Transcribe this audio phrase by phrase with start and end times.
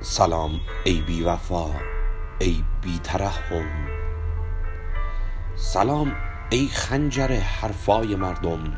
[0.00, 1.70] سلام ای بی وفا
[2.38, 3.86] ای بی ترحم.
[5.54, 6.12] سلام
[6.50, 8.76] ای خنجر حرفای مردم.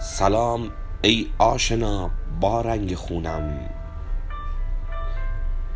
[0.00, 0.70] سلام
[1.02, 2.10] ای آشنا
[2.40, 3.70] با رنگ خونم.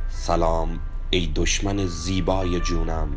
[0.08, 0.80] سلام
[1.10, 3.08] ای دشمن زیبای جونم.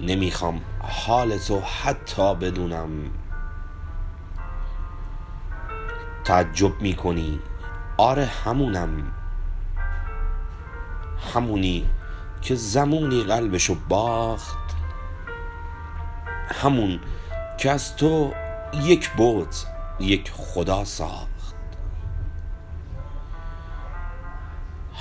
[0.00, 2.90] نمی‌خوام حال تو حتی بدونم.
[6.30, 7.38] تعجب می‌کنی؟
[7.96, 9.12] آره همونم.
[11.34, 11.86] همونی
[12.42, 14.76] که زمونی قلبشو باخت.
[16.54, 17.00] همون
[17.58, 18.32] که از تو
[18.82, 19.66] یک بت
[20.00, 21.54] یک خدا ساخت.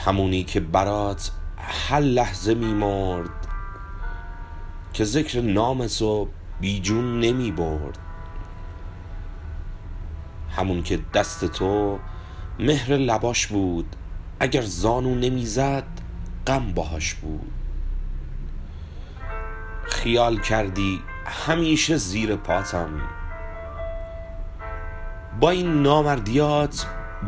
[0.06, 3.48] همونی که برات هر لحظه میمرد
[4.94, 5.88] که ذکر نام
[6.62, 8.09] بی جون نمی برد
[10.60, 12.00] همون که دست تو
[12.60, 13.96] مهر لباش بود.
[14.40, 15.84] اگر زانو نمی‌زد
[16.48, 17.52] غم باهاش بود.
[19.84, 22.90] خیال کردی همیشه زیر پاتم.
[25.40, 26.88] با این نامردیات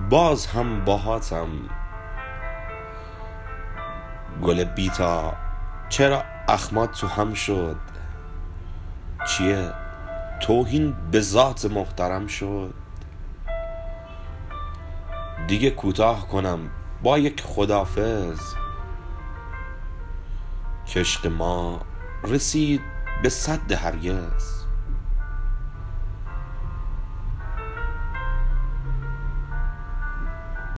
[0.09, 1.49] باز هم باهاتم.
[4.41, 5.33] گل بیتا
[5.89, 7.77] چرا اخمات تو هم شد؟
[9.27, 9.73] چیه؟
[10.39, 12.73] توهین به ذات محترم شد؟
[15.51, 16.59] دیگه کوتاه کنم.
[17.03, 18.39] با یک خدافز
[20.87, 21.81] کشق ما
[22.23, 22.81] رسید
[23.23, 24.60] به صد هرگز.